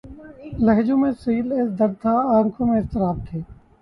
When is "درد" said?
1.79-1.93